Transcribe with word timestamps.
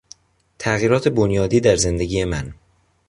تغییرات 0.59 1.07
بنیادی 1.07 1.59
در 1.59 1.75
زندگی 1.75 2.25
من 2.25 2.53